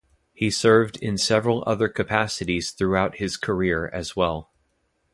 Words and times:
He 0.33 0.49
served 0.49 0.97
in 0.97 1.15
several 1.19 1.63
other 1.67 1.87
capacities 1.87 2.71
throughout 2.71 3.17
his 3.17 3.37
career 3.37 3.87
as 3.93 4.15
well. 4.15 4.49